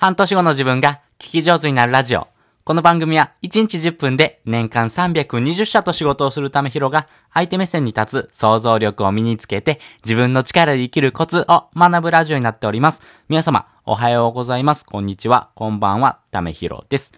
[0.00, 2.26] 半年後の自分が聞き上手になるラジオ。
[2.64, 13.02] この番組は1日10分で年間320社と仕事をするためひろが相手目線に立つ想像力を身につけて自分の力で生きるコツを学ぶラジオになっております。
[13.28, 14.86] 皆様、おはようございます。
[14.86, 15.50] こんにちは。
[15.54, 16.20] こんばんは。
[16.30, 17.12] ためひろです。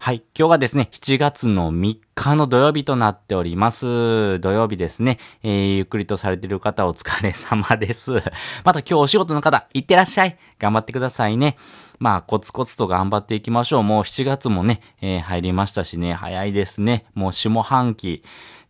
[0.00, 0.22] はい。
[0.38, 4.38] 今日はですね、7月の3日の土曜日となっております。
[4.38, 5.18] 土曜日ですね。
[5.42, 8.12] えー、ゆっくりとされている方お疲れ様です。
[8.64, 10.38] また今日お仕事の方、いってらっしゃい。
[10.58, 11.56] 頑張ってくださいね。
[11.98, 13.82] まあ、コツコツと頑張っていきましょう。
[13.82, 17.06] もう7月もね、えー、入りましたしね、早いですね。
[17.14, 18.22] もう下半期。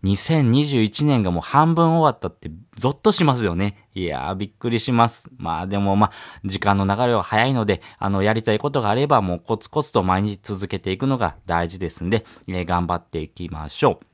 [0.05, 3.89] 2021年がもう半分終わったってゾッとしますよね。
[3.95, 5.29] いやー、びっくりします。
[5.39, 6.13] まあでもまあ、
[6.45, 14.09] 時間の流れは早いので、あの、やりたいことがあればもうコツコツと毎日続けていくのが大事ですんで、えー、頑張っていきましょう。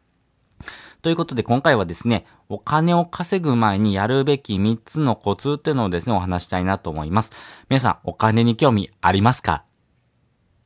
[1.02, 7.32] ということで今回はですね、お金を稼ぐ前にやるべき3つのコツっていうのをですね、お話したいなと思います。
[7.68, 9.64] 皆さん、お金に興味ありますか？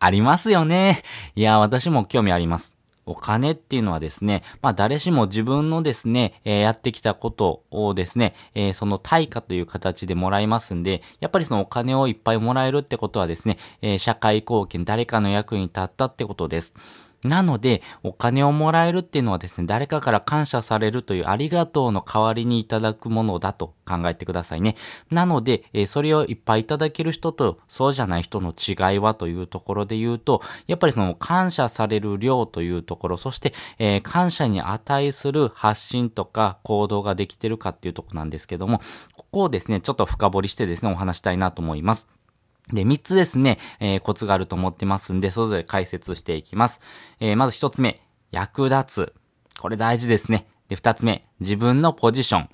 [0.01, 1.03] ありますよね。
[1.35, 2.77] いや、私も興味あります。
[3.05, 16.75] お金っていうのはですね、まあ誰しも自分のですね、えー、やってきたことをですね、えー、その対価という形でもらいますんで、やっぱりそのお金をいっぱいもらえるってことはですね、えー、社会貢献、誰かの役に立ったってことです。
[17.25, 24.77] なので、お金をもらえるっていうのはですね、誰かから感謝されるというありがとうの代わりにいただくものだと考えてくださいね。
[25.11, 38.81] なので、えー、それをいっぱいいただける人とそうじゃない人の違いはというところで言うと、やっぱりその感謝される量というところ、そして、えー、感謝に値する発信とか行動ができてるかっていうとこなんですけども、
[39.17, 42.18] ここをですね、ちょっと深掘りしてですね、お話したいなと思います。
[42.73, 46.81] で、3つですね、えー、コツがあると思ってますんで、それぞれ解説していきます。
[47.21, 49.13] えー、まず1つ目、役立つ。
[49.61, 50.47] これ大事ですね。
[50.69, 52.49] で、2つ目、自分のポジション。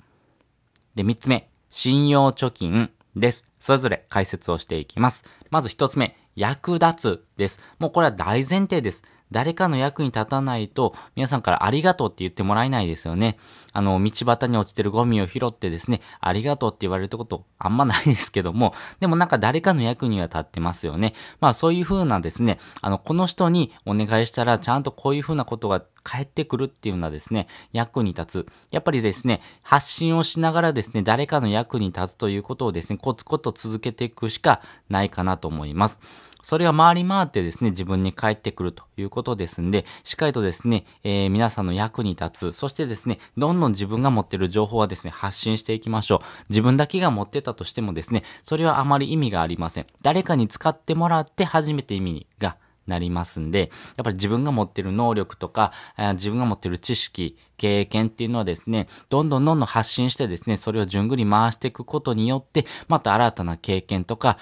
[0.95, 3.45] で、3つ目、信用貯金です。
[3.59, 5.23] それぞれ解説をしていきます。
[5.49, 7.59] まず1つ目、役立つです。
[7.79, 9.03] もうこれは大前提です。
[9.31, 13.37] 誰かの役に立たないと、皆さんからありがとうって言ってもらえないですよね。
[13.73, 21.13] あの、道端に落ちてるゴミを拾ってですね、ありがとうって言われることあんまないですけども、でもなんか誰かの役には立ってますよね。
[21.41, 28.47] まあそういう風なですね、あの、この人にお願いしたらちゃんとこういう風なことが返ってくるっていうのはですね、役に立つ。
[28.71, 35.99] やっぱりですね、発信をしながらですね、誰かの役に立つということをですね、コツコツ続けていくしかないかなと思います。
[36.45, 42.53] それが回り回ってですね、自分に返ってくるということですんで、しっかりとですね、えー、皆さんの役に立つ。
[42.53, 46.19] そしてですね、どんどん自分が持ってる情報はですね、発信していきましょう。
[46.49, 49.87] 自分だけが持ってたとしてもですね、それはあまり意味がありません。
[50.03, 52.57] 誰かに使ってもらって初めて意味が
[52.87, 55.71] なりますんで、やっぱり自分が持ってる能力とか、
[56.13, 64.37] 自分が持ってる知識、経験っていうのはですね、どんどんどんどん発信してですね、それを順繰り回していくことによって、また新たな経験とか、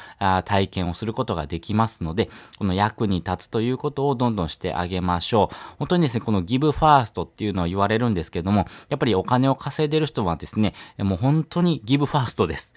[0.46, 5.56] 体験をすることができますので、この役に立つということをどんどんしてあげましょう。
[5.80, 12.74] 本当にですね、このギブファーストっていうのを言われるんですけども、やっぱりお金を稼いでる人はですね、もう本当にギブファーストです。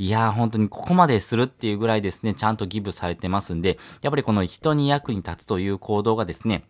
[0.00, 6.62] いやー本当にここまでするっていうぐらいですね、ちゃんとギブされてますんで、やっぱりこの人に役に立つという行動がですね、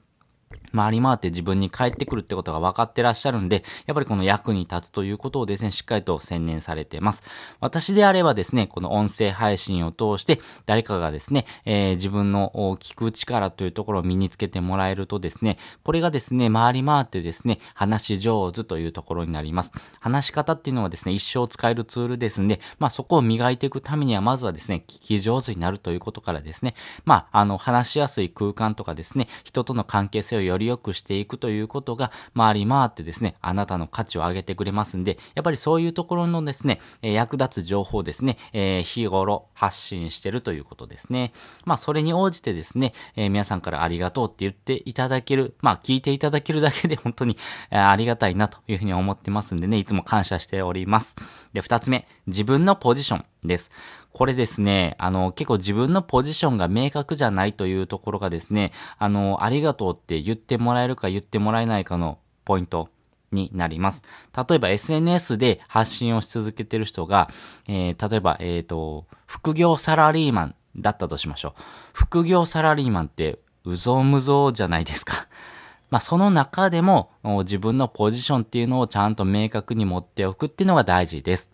[0.74, 7.22] 回り回って自分に返ってくるってことが分かってらっしゃるんで、やっぱりこの役に立つということをですね、しっかりと専念されてます。
[7.60, 19.72] 私であればですね、この音声配信を通して、誰かがですね、えー、自分の聞く力というところを身につけてもらえるとですね、これがですね、回り回ってですね、話し上手というところになります。
[20.00, 26.74] 話し方っていうのはですね、一生使えるツールですんで、まあそこを磨いていくためには、まずはですね、聞き上手になるということからですね、
[27.04, 41.32] まあ、あの、話しやすい空間とかですね、人との関係性をよりより良くしていくということが回り回ってですね、あなたの価値を上げてくれますんで、やっぱりそういうところのですね、え役立つ情報ですね、えー、日頃発信してるということですね。
[41.64, 47.36] まあ、それに応じてですね、えー、皆さんからありがとうって言っていただける、まあ、聞いていただけるだけで 本当に、
[47.70, 51.16] えー、ありがたいなというふうに思ってますんでね、いつも感謝しております。
[51.52, 53.70] で、二つ目、自分のポジションです。
[54.12, 62.88] これですね、あの、結構自分のポジションが明確じゃないというところがですね、あの、ありがとうって言ってもらえるか言ってもらえないかのポイント
[63.32, 64.02] になります。
[64.48, 67.30] 例えば SNS で発信をし続けてる人が、
[67.68, 71.60] えー、例えば、えっ、ー、と、副業サラリーマンだったとしましょう。
[71.92, 75.28] 副業サラリーマンって、うぞうむぞうじゃないですか。
[75.90, 81.52] まあ、その中でも、自分のポジションっていうのをちゃんと明確に持っておくっていうのが大事です。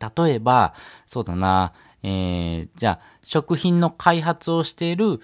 [0.00, 0.74] 例えば、
[1.06, 5.20] そうだな、えー、じゃあ、食品の開発をしている、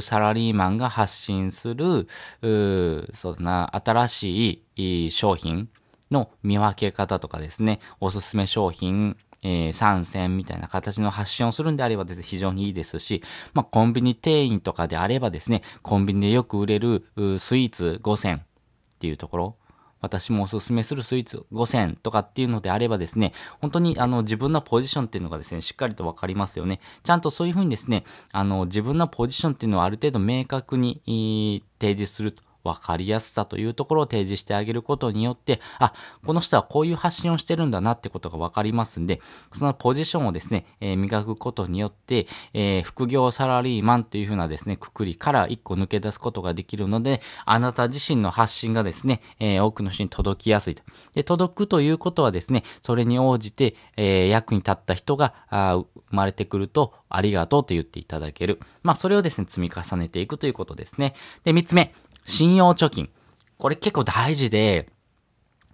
[0.00, 2.08] サラリーマンが発信する、
[3.14, 5.68] そうだな、新しい商品
[6.10, 13.22] の見分け方とかですね、おすすめ商品、えー、参戦みたいな形の発信をするんであればですね、非常にいいですし、
[13.52, 17.04] まあ、コンビニ店員とかであればですね、コンビニでよく売れる
[17.38, 18.40] スイーツ5選っ
[18.98, 19.56] ていうところ、
[20.04, 26.80] 私もおすすめするスイーツ5000とかっていうのであればですね、本当にあの自分のポジションっていうのがですね、しっかりとわかりますよね。
[27.02, 32.42] ちゃんとそういうふうにですね、あの自分のポジションっていうのをある程度明確に提示すると。
[32.64, 35.92] 分かりやすさというところを提示してあげることによって、あ、
[36.24, 39.20] この人はこういう発信をしてるんだなってことが分かりますんで、
[39.52, 50.82] そのポジションをですね、えー、磨くことによって、えー、副業サラリーマンというふうなですね、くくりから一個抜け出すことができるので、あなた自身の発信がですね、えー、多くの人に届きやすいと。
[51.14, 58.60] で、届くということはですね、それに応じて、え役に立った人が生まれてくると、ありがとうと言っていただける。
[58.82, 61.14] まあ、それをですね、積み重ねていくということですね。
[61.44, 63.10] で、三つ目、信用貯金。
[63.58, 64.88] これ結構大事で、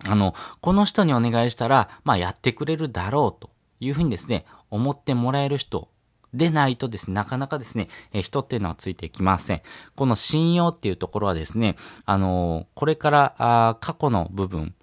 [0.09, 3.51] あの、この人にお願いしたら、まあやってくれるだろうと
[3.81, 5.89] いうふうにですね、思ってもらえる人
[6.33, 9.63] でないとですね、なかなかですね、え人っていうのはついていきません。
[9.97, 14.75] この信用っていうところはですね、あのこれからあ過去の部分、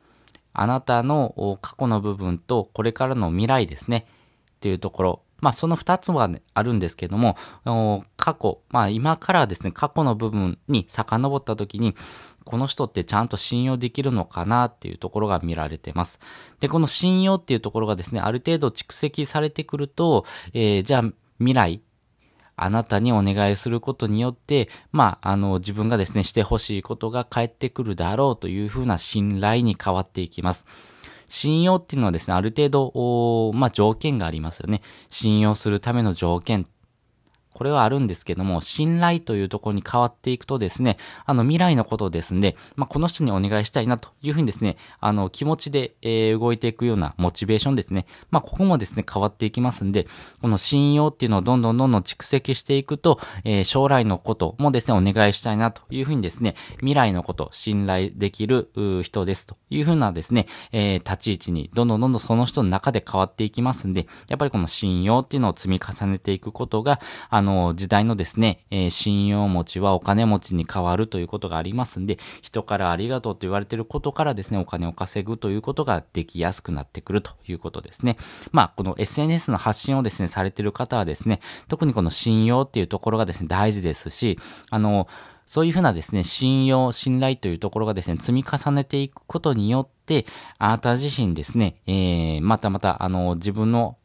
[0.54, 4.08] あなたの過去の部分とこれからの未来ですね、
[4.56, 7.38] っていうところ、まあその二つは、ね、あるんですけども、
[8.18, 11.96] 過去、まあ今からですね、過去の部分に遡った時に、
[12.44, 16.20] この人ってちゃんと信用できるのかなっていうところが見られてます。
[16.60, 21.04] で、この信用っていうところがですね、ある程度蓄積されてくると、えー、じゃあ
[21.40, 21.82] 未来、
[22.56, 30.66] あなたにお願いすることによって、まあ、あの、自分がですね、してほしいことが返ってくるだろうというふうな信頼に変わっていきます。
[31.28, 34.82] 信用っていうのはですね、ある程度、まあ、条件がありますよね。
[35.10, 36.66] 信用するための条件
[37.58, 48.06] これはあるんですけども、信頼というところに変わっていくとですね、あの未来のことですんで、まあ、この人にお願いしたいなというふうにですね、あの気持ちで、え、動いていくようなモチベーションですね。
[48.30, 50.06] まあ、ここもですね、変わっていきますんで、
[50.40, 58.70] この信用っていうのをどんどんどんどん蓄積していくと、えー、将来のこともですね、お願いしたいなというふうにですね、未来のこと、信頼できる
[59.02, 67.00] 人ですというふうなですね、えー、立ち位置にどんどんどんどんその人の中で変わっていきますんで、やっぱりこの信用っていうのを積み重ねていくことが、
[67.30, 78.18] あのの、時代のですね、えー、信用持ちはお金持ちに変わるということがありますんで、人からありがとうと言われていることからですね、お金を稼ぐということができやすくなってくるということですね。
[78.52, 84.38] まあ、この SNS の発信をですね、されている方はですね、特にこの信用っていうところがですね、大事ですし、
[84.70, 85.08] あの、
[85.48, 90.26] そういうふうなですね、信用、信頼というところがですね、積み重ねていくことによって、
[90.58, 93.98] あなた自身ですね、えー、またまた、あの、自分の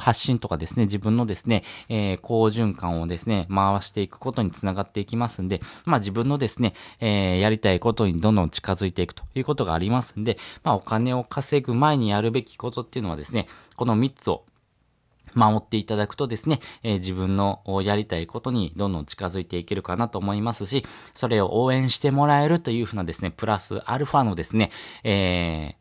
[0.00, 13.46] 発信とかですね、自分のですね、えー、好循環をですね、回していくことにつながっていきますんで、まあ自分のですね、えー、やりたいことにどんどん近づいていくということがありますんで、まあお金を稼ぐ前にやるべきことっていうのはですね、
[13.76, 14.44] この3つを
[15.34, 20.84] 守っていただくとですね、えー、自分のやりたいことにどんどん近づいていけるかなと思いますし、
[21.14, 24.70] それを応援してもらえるというふうなですね、プラスアルファのですね、
[25.04, 25.79] えー、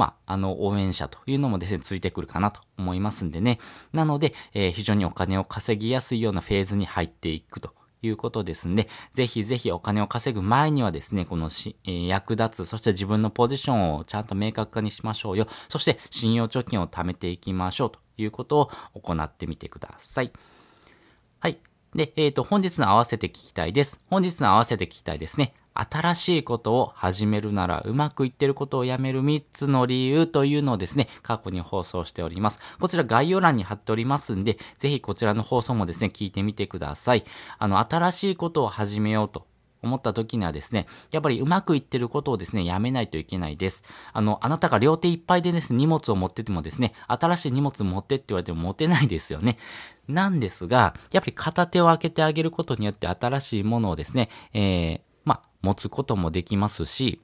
[0.00, 3.58] まあ、あの、応援者というのもですね、ついてくるかなと思いますんでね。
[3.92, 15.48] なので、えー、非常にお金を稼ぎやすいようなフェーズに入っていくということですんで、ぜひぜひお金を稼ぐ前にはですね、このし、えー、役立つ、そして自分のポジションをちゃんと明確化にしましょうよ。
[15.68, 20.32] そして信用貯金を貯めていきましょうということを行ってみてください。
[21.40, 21.58] はい。
[21.94, 24.00] で、えっ、ー、と、本日の合わせて聞きたいです。
[24.06, 25.52] 本日の合わせて聞きたいですね。
[25.90, 32.60] 新しいことを始めるならうまくいってることをやめる3つの理由というのをですね、過去に放送しております。
[32.78, 37.24] こちら概要欄に貼っておりますんで、ぜひこちらの放送もですね、聞いてみてください。
[37.58, 39.46] あの、新しいことを始めようと
[39.82, 43.82] 思った時にはですね、やっぱりうまくいってることをですね、やめないといけないです。
[44.12, 49.56] あの、あなたが両手いっぱいでですね、荷物を持っててもですね、新しい荷物持ってって言われても持てないですよね。
[50.08, 55.09] なんですが、やっぱり片手を開けてあげることによって新しいものをですね、えー、
[55.62, 57.20] 持つこともできますし、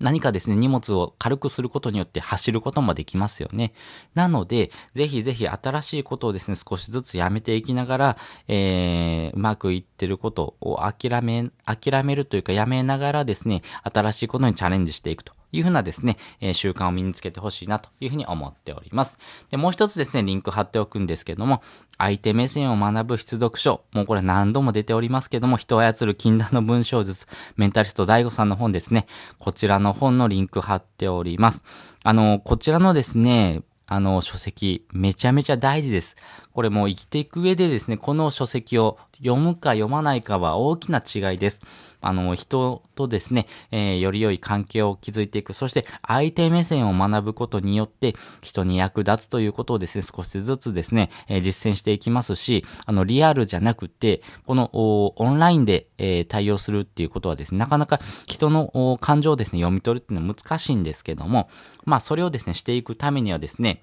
[0.00, 3.74] 何かですね、荷物を軽くすることによって走ることもできますよね。
[4.14, 8.16] なので、ぜひぜひ新しいことをですね、少しずつやめていきながら、
[8.48, 19.18] えー、うまくいってることを諦め、諦めるというかやめながらですね、新しいことにチャレンジしていくというふうなですね、えー、習慣を身につけてほしいなというふうに思っております。
[19.50, 21.62] で、もう一つですね、リンク貼っておくんですけども、
[21.98, 23.82] 相手目線を学ぶ必読書。
[23.92, 27.26] もうこれ何度も出ておりますけども、人を操る禁断の文章術、
[27.56, 29.06] メンタリスト DAIGO さんの本ですね。
[29.38, 31.64] こちらの本のリンク貼っております。
[32.04, 36.14] あの、こちらのですね、あの、書籍、めちゃめちゃ大事です。
[36.52, 41.60] これもう生きていく上でですね、この書籍を読むか読まないかは大きな違いです。
[42.00, 45.52] あの、人とですね、えー、より良い関係を築いていく。
[45.52, 61.48] そして、相手目線を学ぶことによって、人に役立つということをですね、少しずつですね、えー、実践していきますし、あの、リアルじゃなくて、この、オンラインで、えー、対応するっていうことはですね、なかなか人の感情をですね、読み取るっていうのは難しいんですけども、
[61.84, 63.82] まあ、それをですね、していくためにはですね、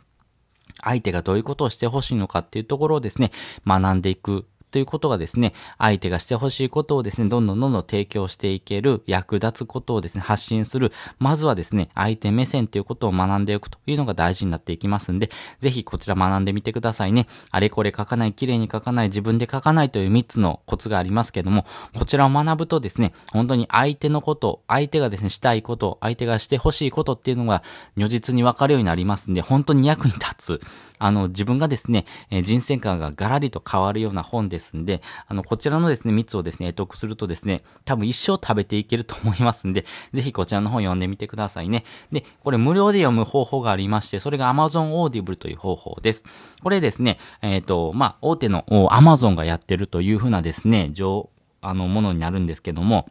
[0.84, 3.32] 相手がどういうことをしてほしいのかっていうところをですね、
[3.66, 10.92] 学んでいくということがですね、相手がしてほしいことをですね、どんどんどんどん提供していける、役立つことをですね、発信する。
[11.20, 17.28] まずはですね、相手目線ということを学んでいくというのが大事になっていきますんで、ぜひこちら学んでみてくださいね。
[17.52, 21.66] あれこれ書かない、綺麗に書かない、自分で書かないという3つのコツがありますけども、
[21.98, 27.64] こちらを学ぶとですね、本当に相手のこと、相手がですね、したいこと、相手がしてほしいことっていうのが
[27.96, 30.62] 如実にわかるようになりますんで、本当に役に立つ。
[31.00, 32.06] あの、自分がですね、
[32.44, 41.86] 人生観がガラリと変わるような本でですんで、あの、こちらのですね、蜜をですね、得するとですね、多分一生食べていけると思いますんで、 ぜひこちらの本読んでみてくださいね。
[42.12, 46.24] で、これ無料で読む方法がありまして、それが Amazon Audible という方法です。
[46.64, 51.30] これですね、えっ、ー、と、まあ、大手の Amazon がやってるというふうなですね、上、
[51.62, 53.10] あの、ものになるんですけども、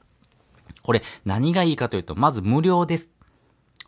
[0.83, 3.11] これ何がいいかというと、まず無料です。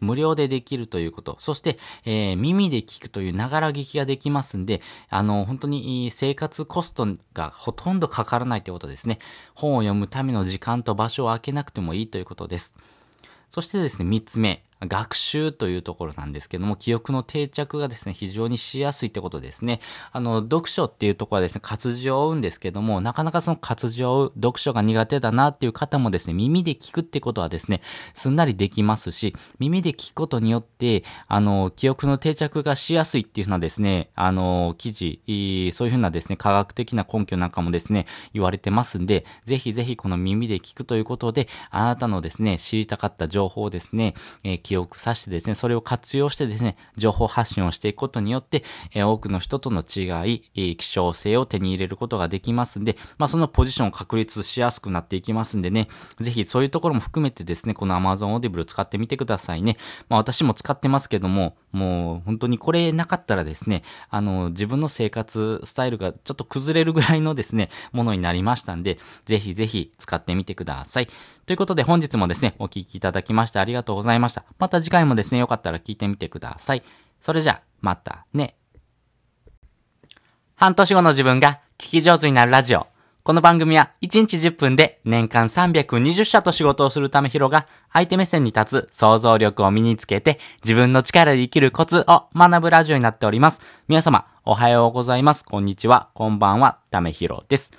[0.01, 1.37] 無料でできるということ。
[1.41, 9.19] そして、えー、耳で聞くというながら聞きができますんで、あの、本当に生活コストがほとんどかからないということですね。
[9.55, 12.77] 本を読むための時間と場所を空けなくてもいいということです。
[13.51, 14.68] そしてですね、三つ目。
[14.87, 19.81] 学習というところなんですけども、記憶の定着がですね、非常にしやすいってことですね。
[20.13, 27.83] あの、読書っていうところはですね、活字を追うんですけども、なかなかその活字を追う、読書が苦手だなっていう方もですね、耳で聞くってことはですね、
[28.15, 35.21] すんなりできますし、耳で聞くことによって、あの、記憶の定着がしやすいっていうふうなですね、あの、記事、
[35.75, 55.89] そういうふうなですね、科学的な根拠なんかもですね、言われてますんで、ぜひぜひこの耳で聞くということで、あなたのですね、知りたかった情報をですね、えー記憶させてですね、それを活用してですね、情報発信をしていくことによって、えー、多くの人との違い、えー、希少性を手に入れることができますんで、まあ、そのポジションを確立しやすくなっていきますんでね、
[56.21, 59.79] ぜひそういうところも含めてですね、この Amazon Audible 使ってみてくださいね。
[60.11, 71.09] まあ、私も使ってますけども、もう本当にこれなかったらですね、あの、自分の生活スタイルがちょっと崩れるぐらいのですね、ものになりましたんで、ぜひぜひ使ってみてください。
[71.49, 74.45] ということで本日もですね、お聴きいただきましてありがとうございました。
[74.59, 76.83] また次回もですね、よかったら聞いてみてください。
[77.23, 78.59] それじゃ、またね。
[80.57, 82.87] 半年後の自分が聞き上手になるラジオ。
[83.23, 93.63] この番組は1日10分で年間320社と仕事をするためひろが相手目線に立つ想像力を身につけて自分の力で生きるコツを学ぶラジオになっております。
[93.89, 95.47] 皆様、おはようございます。
[95.47, 96.11] こんにちは。
[96.13, 96.81] こんばんは。
[96.91, 97.73] ためひろです。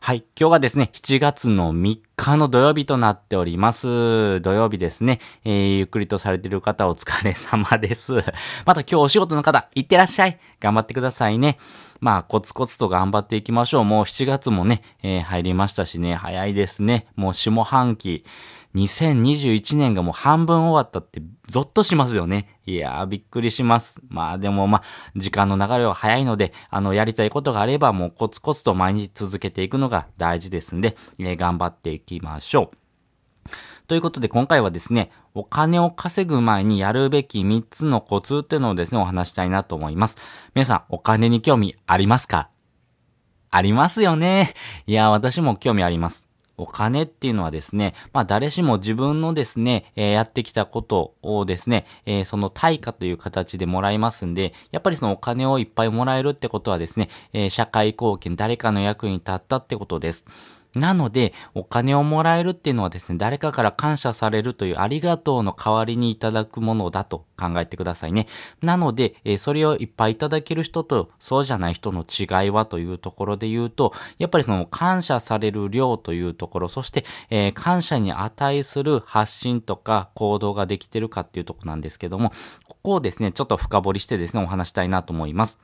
[0.00, 0.24] はい。
[0.38, 4.40] 今日はですね、7月の3日の土曜日となっております。
[4.40, 5.20] 土曜日ですね。
[5.44, 8.14] えー、ゆっくりとされている方お疲れ様です。
[8.64, 10.38] また今日お仕事の方、いってらっしゃい。
[10.60, 11.58] 頑張ってくださいね。
[12.00, 13.84] まあ、コツコツと頑張っていきましょう。
[13.84, 17.08] もう7月もね、えー、入りましたしね、早いですね。
[17.16, 18.24] もう下半期。
[18.78, 22.60] 2021年がもう半分終わったってゾッとしますよね。
[22.66, 24.00] いやー、びっくりします。
[24.08, 24.82] まあでもまあ、
[25.16, 33.50] 時間の流れは早いので、あの、やりたいことがあればもうコツコツと毎日続けていくのが大事ですんで、えー、頑張っていきましょう。
[33.86, 40.18] ということで今回はですね、お金を稼ぐ前にやるべき3つのコツっていうのをですね、お話したいなと思います。
[40.54, 42.50] 皆さん、お金に興味ありますか？
[43.50, 44.52] ありますよね。
[44.86, 46.27] いや、私も興味あります。
[46.58, 60.26] お金っていうのはですね、まあ誰しも自分のですね、えー、やってきたことをですね、えー、その対価という形でもらいますんで、やっぱりそのお金をいっぱいもらえるってことはですね、えー、社会貢献、誰かの役に立ったってことです。
[60.74, 68.26] なので、お金をもらえるっていうのはですね、誰かから感謝されるというありがとうの代わりにいただくものだと考えてくださいね。
[68.60, 82.32] なので、えー、それをいっぱいいただける人とそうじゃない人の違いはというところで言うと、やっぱりその感謝される量というところ、そして、えー、感謝に値する発信とか行動ができてるかっていうところなんですけども、
[82.68, 85.58] ここをですね、ちょっと深掘りしてですね、お話したいなと思います。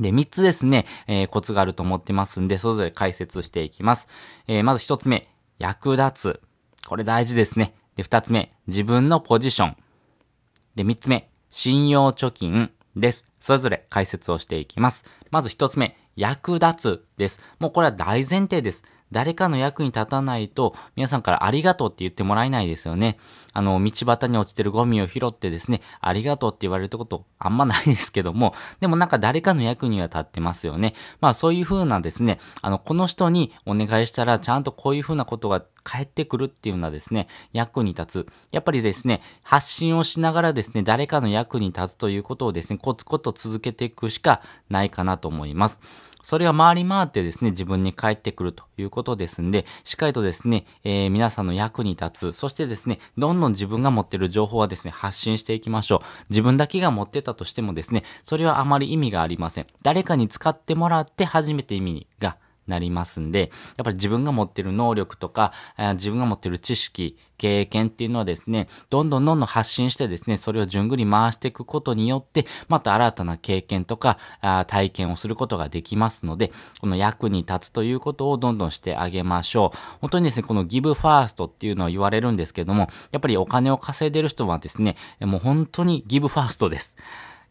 [0.00, 4.08] で、3つですね、えー、コツがあると思ってますんで、それぞれ解説していきます。
[4.48, 6.40] えー、まず1つ目、役立つ。
[6.86, 7.74] これ大事ですね。
[7.96, 9.76] で、2つ目、自分のポジション。
[10.74, 13.24] で、3つ目、信用貯金です。
[13.38, 15.04] それぞれ解説をしていきます。
[15.30, 17.40] まず1つ目、役立つです。
[17.58, 18.82] もうこれは大前提です。
[19.12, 23.18] 誰かの役に立たないと、皆さんからありがとうって言ってもらえないですよね。
[23.52, 30.94] あの、道端に落ちてるゴミを拾ってですね、ありがとうって言われることあんまないですけども、でもなんか誰かの役には立ってますよね。
[31.20, 38.26] まあそういう風なですね、あの、この人にお願いしたらちゃんとこういう風なことが返ってくるっていうのはですね、役に立つ。
[38.50, 45.80] やっぱりですね、発信をしながらですね、誰かの役に立つということをですね、コツコツ続けていくしかないかなと思います。
[46.24, 52.32] それは回り回ってですね、自分に返ってくるということですんで、しっかりとですね、えー、皆さんの役に立つ。
[52.32, 56.00] そしてですね、どんどん自分が持ってる情報はですね、発信していきましょう。
[56.30, 59.66] 自分だけが持ってたとしてもですね、それはあまり意味がありません。
[59.82, 65.52] 誰かに使ってもらって初めて意味がなりますんで、やっぱり自分が持ってる能力とか、
[65.94, 74.18] 自分が持ってる知識、経験っていうのはですね、どんどんどんどん発信してですね、それを順繰り回していくことによって、また新たな経験とか、
[74.66, 79.78] 体験をすることができますので、この役に立つということをどんどんしてあげましょう。
[80.00, 86.96] 本当にですね、このギブファーストっていうのを言われるんですけども、やっぱりお金を稼いでる人はですね、もう本当にギブファーストです。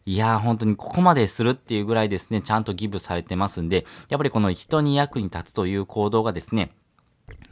[0.06, 6.72] いやー本当にここまでするっていうぐらいですね、ちゃんとギブされてますんで、やっぱりこの人に役に立つという行動がですね、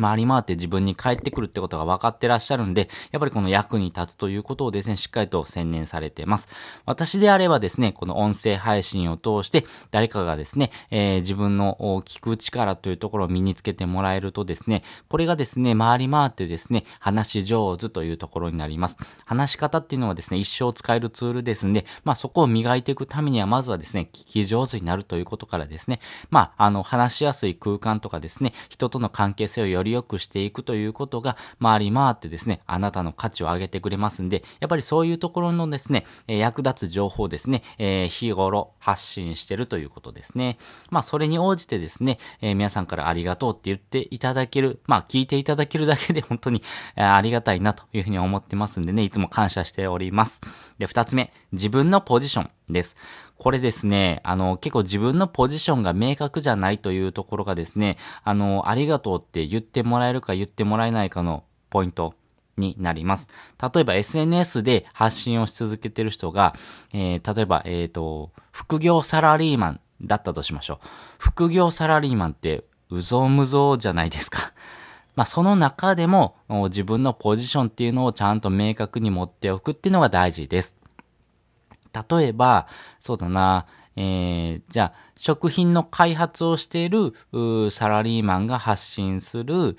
[0.01, 6.49] 回り回って自分に返ってくるってことが分かってらっしゃるんで、やっぱりこの役に立つということをですね、しっかりと専念されてます。
[6.87, 18.97] 私であればですね、この音声配信を通して、誰かがですね、えー、自分の聞く力というところを身につけてもらえるとですね、これがですね、回り回ってですね、話し上手というところになります。
[19.25, 26.01] 話し方っていうのはですね、一生使えるツールですんで、まあそこを磨いていくためには、まずはですね、聞き上手になるということからですね、
[26.31, 40.59] まあ、あの、話しやすい空間とかですね、人との関係性をより良くしていくということが回り回ってですね、あなたの価値を上げてくれますんで、やっぱりそういうところのですね、え役立つ情報をですね、えー、日頃発信してるということですね。
[40.91, 46.63] まあ、それに応じてですね、えー、皆さんからありがとうって言っていただける、まあ、聞いていただけるだけで本当に、
[46.97, 50.41] ありがたいなというふうに思ってますんでね、いつも感謝しております。
[50.79, 52.97] で、二つ目、自分のポジションです。
[53.43, 62.15] これですね、あの、結構自分のポジションが明確じゃないというところがですね、あの、ありがとうって言ってもらえるか言ってもらえないかのポイント
[62.57, 63.27] になります。
[63.61, 66.55] 例えば SNS で発信をし続けてる人が、
[66.93, 70.87] えー、例えば、えっ、ー、と、副業サラリーマンだったとしましょう。
[71.19, 74.53] 副業サラリーマンって、うぞうむぞうじゃないですか。
[75.17, 80.79] まあ、その中でも、自分のポジションっていうのをちゃんと明確に持っておくっていうのが大事です。
[81.93, 82.67] 例えば、
[83.01, 87.13] そうだな、えー、じゃあ、食品の開発をしている、
[87.71, 89.77] サラリーマンが発信する、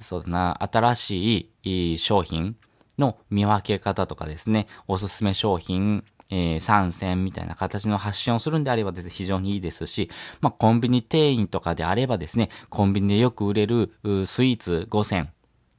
[0.00, 2.56] そうだな、新しい商品
[2.98, 13.92] の見分け方とかですね、おすすめ商品、えー、参戦みたいな形の発信をするんであればですね、非常にいいですし、まあ、コンビニ店員とかであればですね、コンビニでよく売れる
[14.26, 15.28] スイーツ5選っ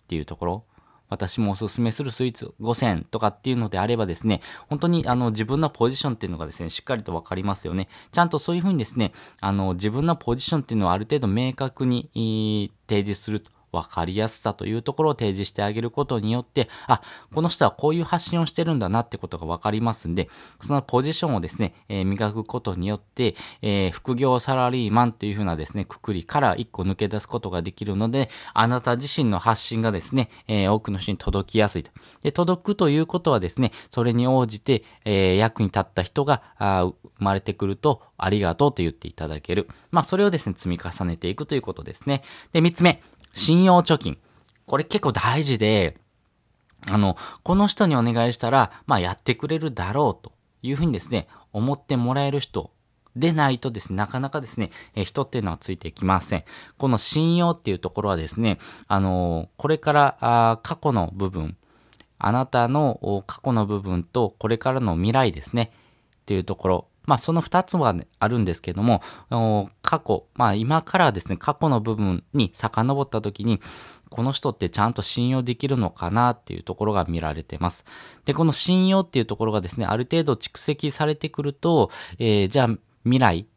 [0.08, 0.66] ていうところ、
[1.12, 7.90] 私もおすすめするスイーツ5000とかっていうのであればですね、本当にあの自分のポジションっていうのがですね、しっかりとわかりますよね。
[8.14, 13.52] ちゃんとそういうふうにですね、あの自分のポジションっていうのはある程度明確に提示すると。
[13.72, 17.02] わかりやすさというところを提示してあげることによって、あ、
[17.34, 20.30] この人はこういう発信をしてるんだなってことがわかりますんで、
[20.62, 31.92] そのポジションをですね、えー、磨くことによって、えー、副業サラリーマンというふうなですね、くくりから一個抜け出すことができるので、あなた自身の発信がですね、えー、多くの人に届きやすいと。
[32.24, 39.68] で、届くということはですね、それに応じて、え役に立った人が生まれてくると、ありがとうと言っていただける。
[39.90, 42.24] まあ、それをですね、積み重ねていくということですね。
[42.52, 43.02] で、三つ目、
[43.34, 44.18] 信用貯金。
[44.66, 45.98] これ結構大事で、
[46.90, 52.72] あの、この人にお願いしたら、まあやってくれるだろうというふうにですね、思ってもらえる人
[53.16, 56.44] でないとですね、なかなかですね、え人っていうのはついてきません。
[56.78, 61.58] この信用っていうところはですね、あのこれからあ過去の部分、
[62.18, 65.72] あなたの過去の部分とこれからの未来ですね、
[66.22, 69.02] っていうところ、まあその二つは、ね、あるんですけども、
[69.82, 73.60] 過去、まあ今からですね、過去の部分に遡った時に、
[74.10, 77.86] この人ってちゃんと信用できるのかなっていうところが見られてます。
[78.26, 82.70] で、この信用っていうところがですね、ある程度蓄積されてくると、えー、じゃあ
[83.04, 83.48] 未来、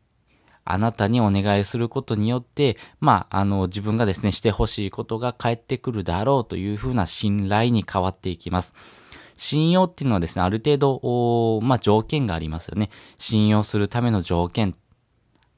[0.64, 8.74] あなたにお願いすることによって、まあ、あの、自分がですね、してほしいことが返ってくるだろうというふうな信頼に変わっていきます。
[9.36, 12.90] 信用っていうのはですね、ある程度、まあ、条件がありますよね。
[13.18, 14.74] 信用するための条件。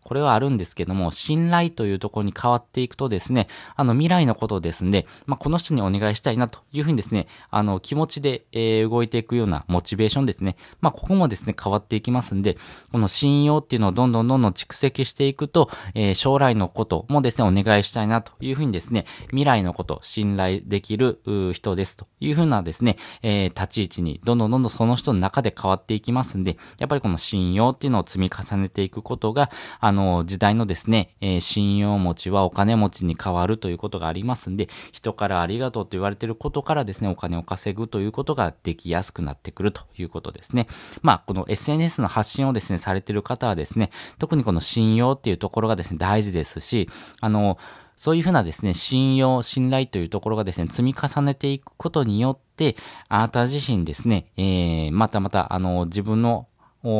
[0.06, 10.56] これはあるんですけども、信頼というところに変わっていくとですね、あの、未来のことですんで、まあ、この人にお願いしたいなというふうにですね、あの、気持ちで、えー、動いていくようなモチベーションですね。
[10.80, 12.56] まあ、ここもですね、変わっていきますんで、
[12.92, 21.20] この信用っていうのをどんどんどんどん蓄積していくと、えー、将来のこともですね、お願いしたいなというふうにですね、未来のこと、信頼できる
[21.52, 40.68] 人ですというふうなですね、えー、立ち位置にどんどんどんどんその人の中で変わっていきますんで、やっぱりこの信用っていうのを積み重ねていくことが、あの、の時代のですね、えー、信用持ちはお金持ちに変わるということがありますんで、人からありがとうと言われてることからですね、お金を稼ぐということができやすくなってくるということですね。
[41.02, 46.88] まあ、この SNS の発信をですね、されてる方はですね、特にこの信用っていうところがですね、大事ですし、
[47.20, 47.58] あの、
[47.96, 52.76] そういうふうなですね、信用、信頼というところがですね、積み重ねていくことによって、
[53.08, 56.46] あなた自身ですね、えー、またまた、あの、自分の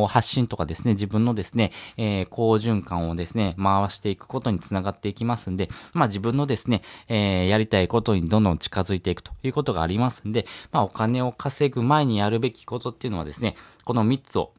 [0.07, 14.53] 発信とかですね、自分のですね、えー、好循環をですね、回していくことにつながっていきますんで、まあ自分のですね、えー、やりたいことにどんどん近づいていくということがありますんで、まあお金を稼ぐ前にやるべきことっていうのはですね、この3つを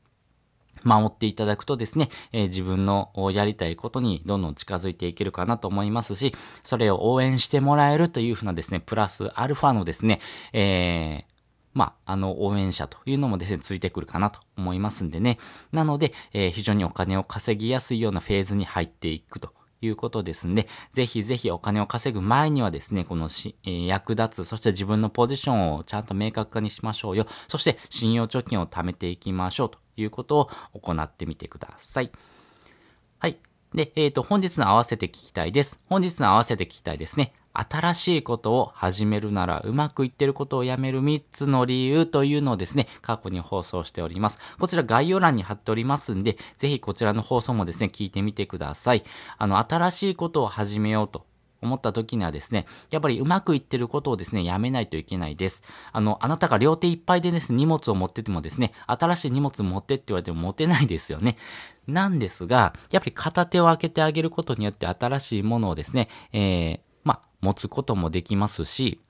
[0.84, 10.20] 守っていただくとですね、えー、自分のやりたいことにどんどん近づいていけるかなと思いますし、それを応援してもらえるというふうなですね、プラスアルファのですね、
[10.52, 11.37] えー、
[11.74, 15.38] まあ、あの、応援者というのもですね、ついてくるかなと思いますんでね。
[15.72, 27.26] なので、えー、非常にお金を稼ぎやすいようなフェーズに入っていくということですんで、ぜひぜひお金を稼ぐ前にはですね、このし、えー、役立つ、そして自分のポジションをちゃんと明確化にしましょうよ。
[27.48, 30.38] そして信用貯金を貯めていきましょうということ
[30.72, 32.10] を行ってみてください。
[33.18, 33.47] はい。
[33.74, 35.78] で、えっ、ー、と、本日の合わせて聞きたいです。
[35.86, 37.32] 本日の合わせて聞きたいですね。
[37.52, 44.38] 新しいことを始めるならうまくいってることをやめる3つの理由というのをですね、過去に放送しております。
[44.58, 49.04] こちら概要欄に貼っておりますんで、ぜひこちらの放送もですね、聞いてみてください。
[49.38, 51.26] あの、新しいことを始めようと
[51.60, 55.62] 思った時にはですね、やっぱりうまくいってることをですね、やめないといけないです。
[55.92, 61.36] あの、あなたが両手いっぱいでですね、荷物を持っててもですね、新しい荷物持ってって言われても持てないですよね。
[61.86, 66.88] なんですが、やっぱり片手を開けてあげることによって新しいものをですね、えー、
[67.40, 69.00] 持つこともできますし、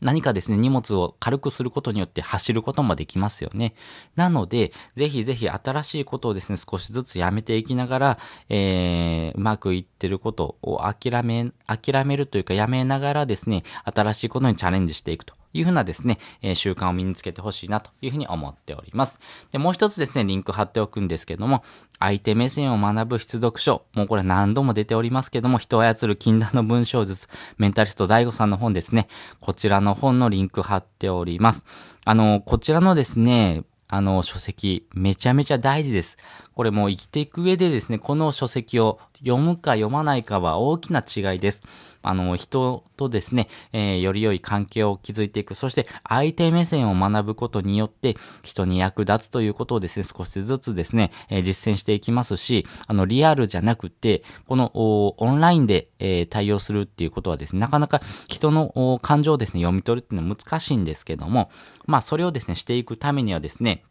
[0.00, 3.74] 何かですね、荷物を軽くすることによって走ることもできますよね。
[4.16, 19.20] なので、ぜひぜひ新しいことをですね、少しずつやめていきながら、えー、うまくいってることを諦め、諦めるというかやめながらですね、新しいことにチャレンジしていくというふうなですね、えー、習慣を身につけてほしいなというふうに思っております。
[19.52, 21.64] で、もう一つですね、リンク貼っておくんですけども、
[21.98, 23.82] 相手目線を学ぶ必読書。
[23.94, 29.08] もうこれ何度も出ておりますけども、人を操る禁断の文章術、メンタリスト DAIGO さんの本ですね。
[29.40, 31.64] こちらの本のリンク貼っております。
[32.04, 36.16] あの、こちらのですね、あの、書籍、めちゃめちゃ大事です。
[36.54, 41.64] これもう生きていく上でですね、この書籍を読むか読まないかは大きな違いです。
[42.02, 45.54] あの、人とですね、えー、より良い関係を築いていく。
[45.54, 61.50] そして、相手目線を学ぶことによって、人に役立つということをですね、少しずつですね、えー、実践していきますし、あの、リアルじゃなくて、この、オンラインで、えー、対応するっていうことはですね、なかなか人の感情をですね、読み取るっていうのは難しいんですけども、
[61.86, 63.84] まあ、それをですね、していくためにはですね、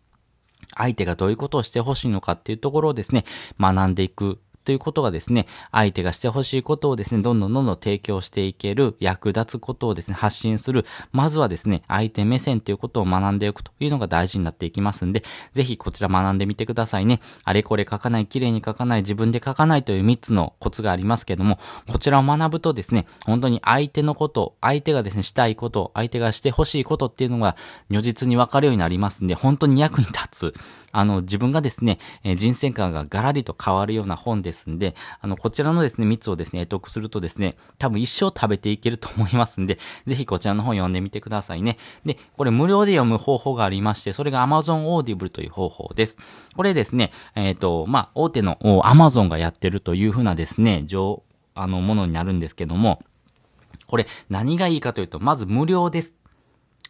[0.75, 3.25] 相手がどういうことをしてほしいのかっていうところをですね、
[3.59, 4.39] 学んでいく
[4.69, 10.85] ということがですね、相手がしてほしいことをですね、どんどんどんどん提供していける、役立つことをですね、発信する。
[11.11, 17.19] まずはですね、相手目線ということを学んでいくというのが大事になっていきますんで、ぜひこちら学んでみてくださいね。
[17.45, 27.55] あれこれ書かない、綺麗に書かない、自分で書かないという3つのコツがありますけども、こちらを学ぶとですね、本当に相手のこと、相手がですね、したいこと、相手がしてほしいことっていうのが
[27.89, 30.53] 如実にわかるようになりますんで、本当に役に立つ。
[30.91, 41.77] あの、自分がですね、えー、人生観がガラリと変わるような本ですんで、あの、こちらのですね、蜜をですね、得得するとですね、多分一生食べていけると思いますんで、ぜひこちらの本読んでみてくださいね。
[42.05, 46.17] で、これ無料で読む方法がありまして、それが Amazon Audible という方法です。
[46.55, 51.23] これですね、えっ、ー、と、まあ、大手の Amazon がやってるというふうなですね、上、
[51.53, 53.03] あの、ものになるんですけども、
[53.87, 56.15] これ何がいいかというと、まず無料です。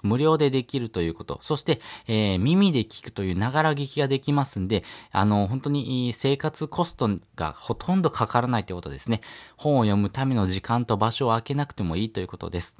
[0.01, 1.39] 無料でできるということ。
[1.41, 9.21] そして、えー、耳で聞くというながら聞きができますんで、あの、本当に生活コストがほとんどかからないということですね。
[9.57, 12.77] 本を読むための時間と場所を空けなくてもいいということです。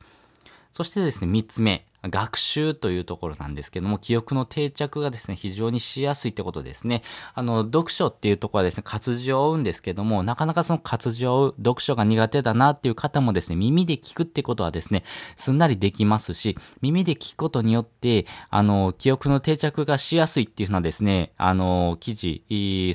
[0.74, 1.89] そしてですね、三つ目。
[2.08, 7.04] 学習というところなんですけども、記憶の定着がですね、非常にしやすいってことですね。
[7.34, 15.04] あの、読書っていうところはですね、活字を追うんですけども、なかなかその活字を追う、読書が苦手だなっていう方もですね、耳で聞くってことはですね、
[15.36, 22.44] すんなりできますし、耳で聞くことによって、あの、記憶の定着がしやすいっていうのはですね、あの、記事、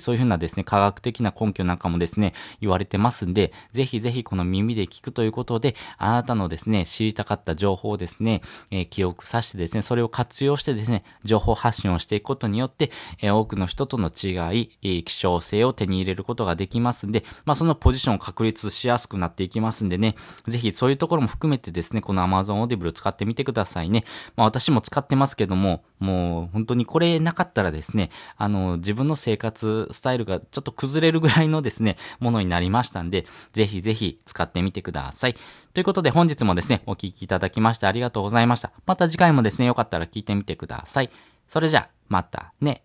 [0.01, 8.41] そういうふうなですね、科学的な根拠なんかもですね、言われてますんで、ぜひぜひこの耳で聞くということで、あなたのですね、知りたかった情報をですね、
[8.71, 20.15] えー記憶させてですね、それを活用してですね、情報発信をしていくことによって、えー、多くの人との違い、えー、希少性を手に入れることができますんで、まあ、そのポジションを確立しやすくなっていきますんでね、
[20.47, 24.05] ぜひそういうところも含めてですね、この Amazon Audible 使ってみてくださいね。
[24.37, 35.35] まあ、私も使ってますけども、もう本当にこれなかったらですね、あの、自分の生活スタイルがちょっと崩れるぐらいのですね、ものになりましたんで、ぜひぜひ使ってみてください。
[35.75, 38.71] ということで本日もですね、お聴きいただきましてありがとうございました。
[38.87, 41.11] また次回もですね、よかったら聞いてみてください。
[41.49, 42.85] それじゃあ、またね。